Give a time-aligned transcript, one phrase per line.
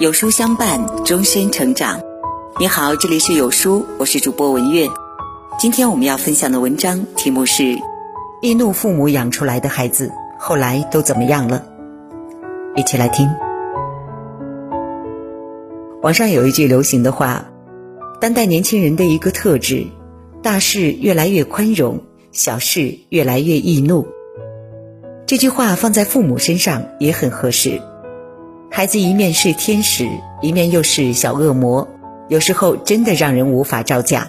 [0.00, 2.00] 有书相伴，终身成长。
[2.58, 4.88] 你好，这里是有书，我是主播文月。
[5.56, 7.62] 今天我们要分享的文章题目是
[8.42, 11.64] 《易怒父母养出来的孩子后来都怎么样了》。
[12.80, 13.30] 一起来听。
[16.02, 17.46] 网上有一句流行的话
[18.20, 19.86] ：“当代年轻人的一个特质，
[20.42, 22.00] 大事越来越宽容，
[22.32, 24.08] 小事越来越易怒。”
[25.24, 27.80] 这句话放在父母身上也很合适。
[28.76, 30.08] 孩子一面是天使，
[30.42, 31.86] 一面又是小恶魔，
[32.26, 34.28] 有时候真的让人无法招架。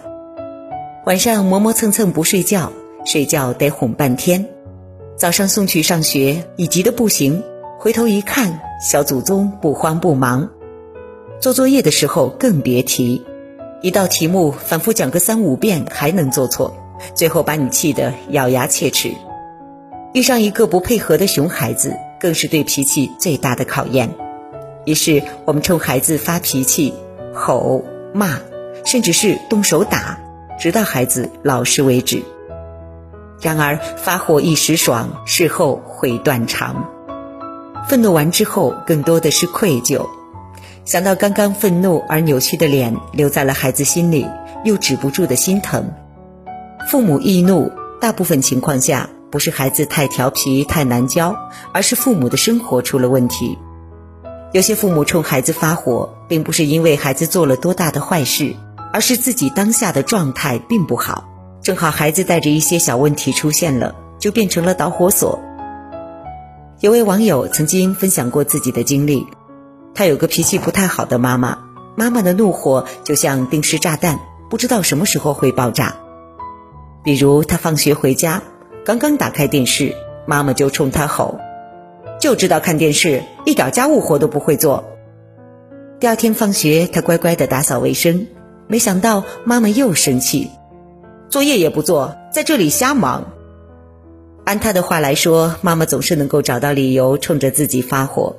[1.08, 2.72] 晚上磨磨蹭蹭不睡觉，
[3.06, 4.46] 睡觉得哄半天。
[5.16, 7.42] 早上送去上学，已急得不行，
[7.80, 10.48] 回头一看，小祖宗不慌不忙。
[11.40, 13.26] 做作业的时候更别提，
[13.82, 16.72] 一道题目反复讲个三五遍还能做错，
[17.16, 19.12] 最后把你气得咬牙切齿。
[20.14, 24.08] 遇上一个不配合的熊孩子，更是对脾气最大的考验。
[24.86, 26.94] 于是我们冲孩子发脾气、
[27.34, 28.40] 吼、骂，
[28.86, 30.18] 甚至是动手打，
[30.60, 32.24] 直到孩子老实为止。
[33.42, 36.90] 然而发火一时爽，事后悔断肠。
[37.90, 40.08] 愤怒完之后，更多的是愧疚。
[40.86, 44.28] 想到刚刚愤怒而扭曲的脸留在了孩子心里，
[44.64, 45.92] 又止不住的心疼。
[46.88, 51.36] 父母易怒，大部分情况下不是孩子太调皮、太难教，
[51.74, 53.58] 而是父母的生活出了问题。
[54.56, 58.56] 有些父母冲孩子发火，并不是因为孩子做了多大的坏事，
[58.94, 61.28] 而是自己当下的状态并不好。
[61.62, 65.42] 正好孩子带着一些小问题出现了，就变成了导火索。
[66.80, 69.28] 有位网友曾经分享过自己的经历，
[69.94, 71.58] 他有个脾气不太好的妈妈，
[71.98, 75.98] 妈妈的怒火就像定时炸弹，不知道什么时候会爆炸。
[77.04, 78.42] 比如他放学回家，
[78.86, 79.94] 刚刚打开电视，
[80.26, 81.42] 妈妈就冲他吼。
[82.20, 84.84] 就知道看电视，一点家务活都不会做。
[86.00, 88.28] 第二天放学，他乖乖的打扫卫生，
[88.68, 90.50] 没想到妈妈又生气，
[91.30, 93.32] 作业也不做，在这里瞎忙。
[94.44, 98.36] 按他的话来说，妈妈总是能够找到理由冲着自己发火。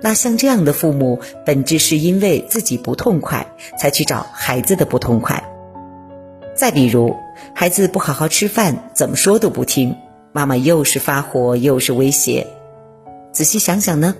[0.00, 3.46] 那像这样的父母，本质是因为自己不痛快，
[3.78, 5.42] 才去找孩子的不痛快。
[6.54, 7.14] 再比如，
[7.54, 9.96] 孩子不好好吃饭，怎么说都不听，
[10.32, 12.46] 妈妈又是发火又是威胁。
[13.36, 14.16] 仔细想想呢，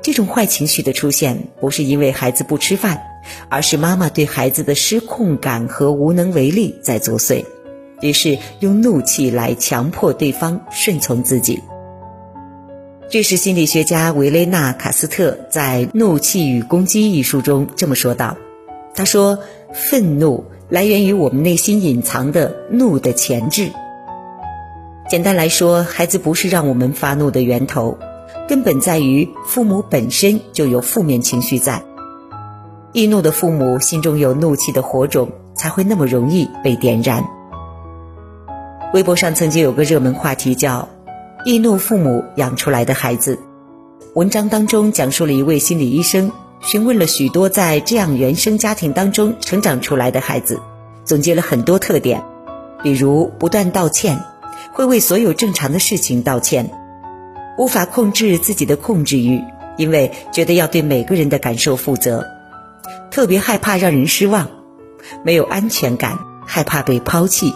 [0.00, 3.02] 这种坏情绪的出现，不是因为孩子不吃饭，
[3.48, 7.44] 而是妈妈对孩子的失控感和无能为力在作祟，
[8.00, 11.60] 于是用怒气来强迫对方顺从自己。
[13.10, 18.36] 这是心理学家维雷纳·卡斯特在《怒气与攻击》一书中这么说道
[18.94, 19.40] ：“他说，
[19.72, 23.68] 愤怒来源于我们内心隐藏的怒的潜质。
[25.08, 27.98] 简单来说，孩子不是让我们发怒的源头。”
[28.46, 31.82] 根本在于父母本身就有负面情绪在，
[32.92, 37.24] 易怒的父母心中有怒气的火种，才会那么容易被点燃。
[38.92, 40.88] 微博上曾经有个热门话题叫
[41.46, 43.38] “易怒父母养出来的孩子”，
[44.14, 46.30] 文章当中讲述了一位心理医生
[46.60, 50.60] 询问了许多在这样原生家庭当中成长出来的孩子，
[51.04, 52.22] 总结了很多特点，
[52.82, 54.20] 比如不断道歉，
[54.74, 56.70] 会为所有正常的事情道歉。
[57.56, 59.40] 无法控制自己的控制欲，
[59.76, 62.26] 因为觉得要对每个人的感受负责，
[63.10, 64.48] 特别害怕让人失望，
[65.24, 67.52] 没有安全感，害怕被抛弃，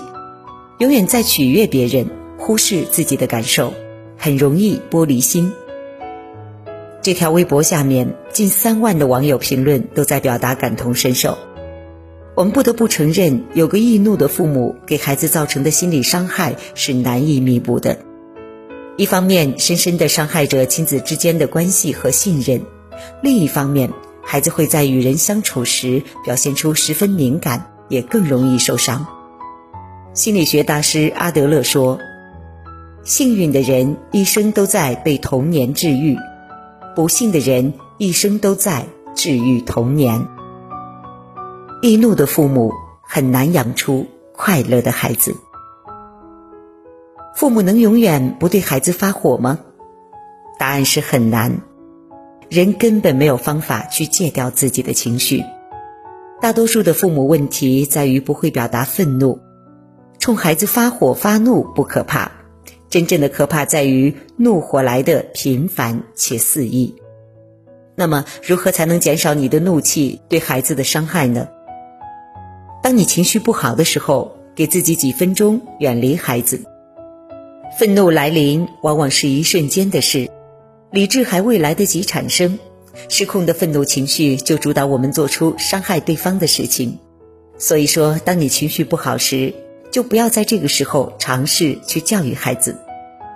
[0.78, 2.06] 永远在取悦别人，
[2.38, 3.74] 忽视自己的感受，
[4.16, 5.52] 很容易玻璃心。
[7.02, 11.38] 这条微博下面近三万的网友评论都在表达感同身受。
[12.34, 17.98] 我们不得不承认，有个易怒的父母给孩子造成的心理伤害是难以弥补的。
[18.98, 22.60] 一方面深深地伤害着亲子之间的关系和信任，
[23.22, 23.92] 另一方面，
[24.24, 29.06] 孩子会在与人相处时表现出十分敏感，也更容易受伤。
[30.14, 32.00] 心理学大师阿德勒说
[33.04, 36.16] ：“幸运的人一生都在被童年治愈，
[36.96, 38.84] 不幸的人一生都在
[39.14, 40.26] 治愈童年。”
[41.82, 45.36] 易怒的父母很难养出快乐的孩子。
[47.38, 49.60] 父母能永远不对孩子发火吗？
[50.58, 51.60] 答案是很难。
[52.48, 55.44] 人根本没有方法去戒掉自己的情绪。
[56.40, 59.38] 大多数的父母问题在于不会表达愤怒。
[60.18, 62.28] 冲孩子发火发怒不可怕，
[62.90, 66.92] 真正的可怕在于怒火来的频繁且肆意。
[67.94, 71.46] 那么，如何才能减少你的怒气对孩子的伤害呢？
[72.82, 76.60] 当你情绪不好的时候，给自己几分钟远离孩子。
[77.76, 80.28] 愤怒来临，往往是一瞬间的事，
[80.90, 82.58] 理智还未来得及产生，
[83.08, 86.98] 失控的愤怒情绪就主导我们做出伤害对方的事情。
[87.58, 89.52] 所以说，当你情绪不好时，
[89.90, 92.76] 就不要在这个时候尝试去教育孩子，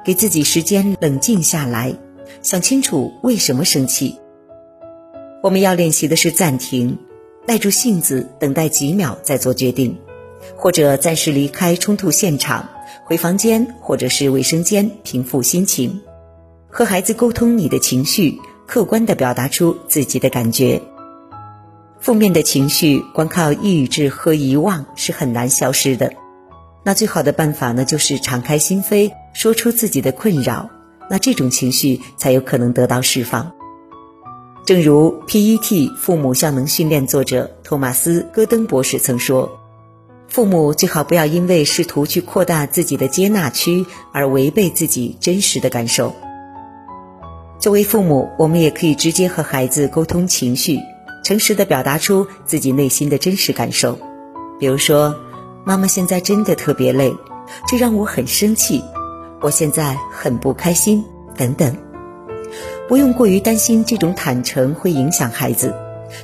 [0.05, 1.95] 给自己时间冷静下来，
[2.43, 4.19] 想清楚为什么生气。
[5.43, 6.99] 我们要练习的是暂停，
[7.47, 9.99] 耐住性子，等待几秒再做决定，
[10.57, 12.69] 或者暂时离开冲突现场，
[13.05, 16.01] 回房间或者是卫生间平复心情，
[16.69, 20.81] 和孩子沟通你的情绪，客观地表达出自己的感觉。
[22.01, 26.13] 负面的情绪光靠抑制和遗忘是很难消失的。
[26.85, 30.69] 那最好的办法呢，就是敞开心扉，说出自己的困扰，
[31.09, 33.53] 那这种情绪才有可能得到释放。
[34.67, 39.61] 正如 PET 父母效能训练作者托马斯·戈登博士曾说
[40.33, 46.15] ：“父母最好不要因为试图去扩大自己的接纳区而违背自己真实的感受。”
[47.61, 50.79] 作为父母，我们也可以直接和孩子沟通情绪，
[51.23, 53.99] 诚实的表达出自己内心的真实感受，
[54.59, 55.15] 比如说。
[55.65, 57.15] 妈妈现在真的特别累，
[57.69, 58.83] 这让我很生气。
[59.41, 61.05] 我现在很不开心，
[61.37, 61.77] 等等。
[62.89, 65.73] 不用过于担心这种坦诚会影响孩子，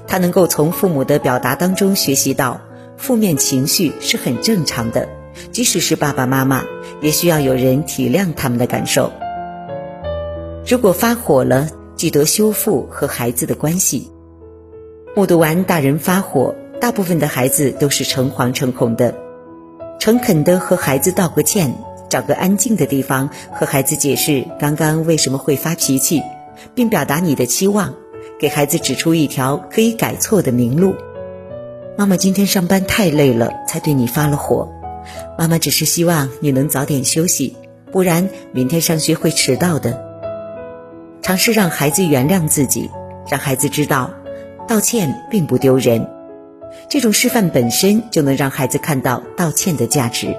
[0.08, 2.60] 他能够从父母的表达当中学习到，
[2.98, 5.08] 负面情绪是很正常的，
[5.52, 6.64] 即使是爸爸妈妈，
[7.00, 9.12] 也需要有人体谅他们的感受。
[10.66, 14.10] 如果发火了，记得修复和孩子的关系。
[15.16, 19.14] 目睹完大人发火，大部分的孩子都是诚惶诚恐的。
[19.98, 21.74] 诚恳地和孩子道个歉，
[22.08, 26.22] 找个安静的地方和孩子解释刚刚为什么会发脾气，
[26.74, 27.94] 并表达你的期望，
[28.38, 30.94] 给孩子指出一条可以改错的明路。
[31.98, 34.72] 妈妈今天上班太累了，才对你发了火。
[35.36, 37.56] 妈妈只是希望你能早点休息，
[37.90, 40.00] 不然明天上学会迟到的。
[41.22, 42.88] 尝试让孩子原谅自己，
[43.28, 44.12] 让孩子知道，
[44.68, 46.08] 道歉并不丢人。
[46.88, 50.36] 这种示范本身就能让孩子看到道歉的价值。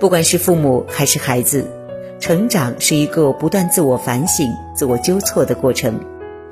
[0.00, 1.70] 不管是父母还是孩子，
[2.18, 6.00] 成长是一个不断自我反省、自我纠错的过程。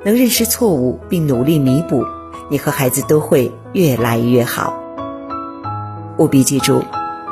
[0.05, 2.05] 能认识错误并努力弥补，
[2.49, 4.73] 你和孩子都会越来越好。
[6.17, 6.83] 务必记住，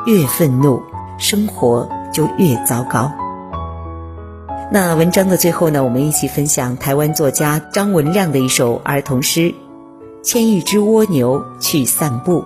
[0.06, 0.80] 越愤怒，
[1.18, 3.12] 生活就越糟糕。
[4.72, 9.56] 那文章的最后呢，我们一起分享台湾作家张文亮的一首儿童诗。
[10.22, 12.46] 牵一只蜗牛去散步。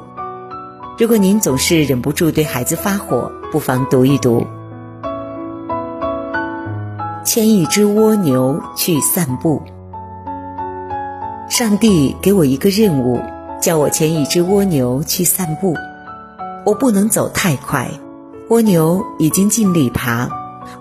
[0.98, 4.48] 如果您总是忍不住对孩子发火，不妨读一读。
[7.26, 9.62] 牵一只蜗牛去散步。
[11.50, 13.22] 上帝给我一个任务，
[13.62, 15.76] 叫我牵一只蜗牛去散步。
[16.66, 17.90] 我不能走太快，
[18.50, 20.30] 蜗牛已经尽力爬，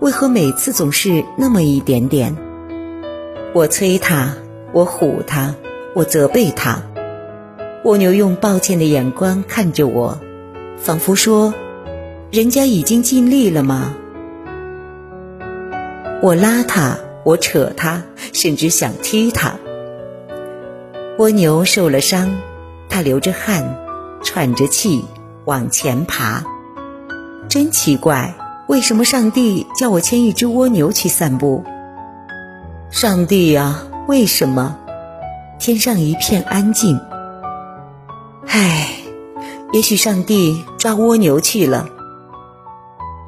[0.00, 2.36] 为何每次总是那么一点点？
[3.54, 4.34] 我催它，
[4.72, 5.54] 我唬它。
[5.94, 6.82] 我责备他，
[7.82, 10.20] 蜗牛用抱歉的眼光看着我，
[10.76, 11.54] 仿佛说
[12.31, 13.96] ：“人家已经尽力了吗？”
[16.22, 18.02] 我拉他，我扯他，
[18.32, 19.54] 甚至想踢他。
[21.16, 22.36] 蜗牛受了伤，
[22.88, 23.76] 他流着汗，
[24.23, 25.05] 喘着气
[25.44, 26.44] 往前爬。
[27.49, 28.35] 真奇怪，
[28.67, 31.64] 为什么上帝叫我牵一只蜗牛去散步？
[32.90, 34.76] 上帝呀，为什么？
[35.58, 37.01] 天上一片安静。
[38.46, 38.89] 唉，
[39.72, 41.89] 也许上帝抓蜗牛去了。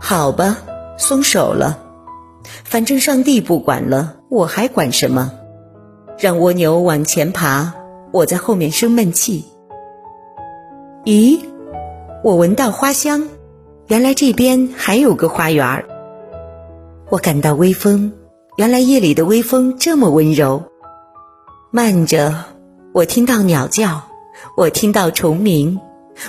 [0.00, 0.58] 好吧，
[0.96, 1.78] 松手了。
[2.64, 5.32] 反正上帝不管了，我还管什么？
[6.18, 7.75] 让蜗牛往前爬，
[8.12, 9.44] 我在后面生闷气。
[11.07, 11.40] 咦，
[12.23, 13.26] 我闻到花香，
[13.87, 15.87] 原来这边还有个花园儿。
[17.09, 18.12] 我感到微风，
[18.57, 20.62] 原来夜里的微风这么温柔。
[21.71, 22.35] 慢着，
[22.92, 24.02] 我听到鸟叫，
[24.59, 25.80] 我听到虫鸣，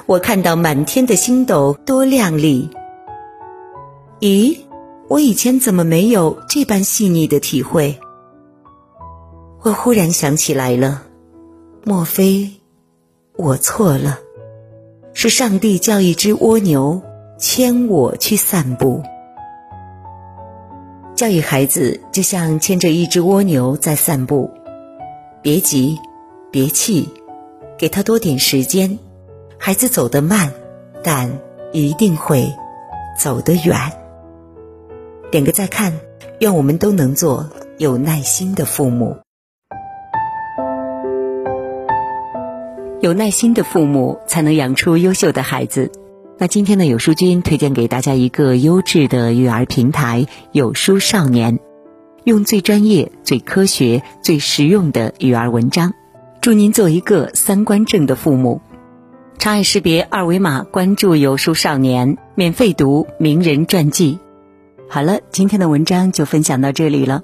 [0.05, 2.69] 我看到满天的星斗多亮丽。
[4.21, 4.57] 咦，
[5.09, 7.99] 我以前怎么没有这般细腻的体会？
[9.63, 11.03] 我忽然想起来了，
[11.83, 12.49] 莫非
[13.35, 14.17] 我错了？
[15.13, 17.01] 是上帝叫一只蜗牛
[17.37, 19.03] 牵我去散步。
[21.15, 24.49] 教育孩子就像牵着一只蜗牛在散步。
[25.41, 25.97] 别急，
[26.51, 27.09] 别气，
[27.77, 28.97] 给他多点时间。
[29.57, 30.51] 孩子走得慢，
[31.03, 31.39] 但
[31.71, 32.51] 一定会
[33.19, 33.75] 走得远。
[35.29, 35.99] 点个再看，
[36.39, 39.17] 愿我们都能做有耐心的父母。
[43.01, 45.91] 有耐心的父母，才能养出优秀的孩子。
[46.37, 51.57] 那今天呢，有书君推荐给大家一个优质的育儿平台——有书少年。
[52.25, 55.95] 用最专业、最科学、最实用的育儿文章，
[56.41, 58.61] 祝您做一个三观正的父母。
[59.39, 64.19] 长按识别二维码关注有书少年，免费读名人传记。
[64.87, 67.23] 好了，今天的文章就分享到这里了。